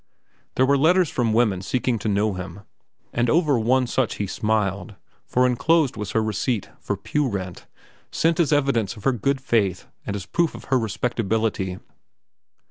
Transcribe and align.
There 0.55 0.65
were 0.65 0.79
letters 0.79 1.11
from 1.11 1.31
women 1.31 1.61
seeking 1.61 1.99
to 1.99 2.09
know 2.09 2.33
him, 2.33 2.61
and 3.13 3.29
over 3.29 3.59
one 3.59 3.85
such 3.85 4.15
he 4.15 4.25
smiled, 4.25 4.95
for 5.27 5.45
enclosed 5.45 5.95
was 5.95 6.13
her 6.13 6.23
receipt 6.23 6.69
for 6.79 6.97
pew 6.97 7.27
rent, 7.29 7.67
sent 8.11 8.39
as 8.39 8.51
evidence 8.51 8.97
of 8.97 9.03
her 9.03 9.13
good 9.13 9.39
faith 9.39 9.85
and 10.03 10.15
as 10.15 10.25
proof 10.25 10.55
of 10.55 10.63
her 10.73 10.79
respectability. 10.79 11.77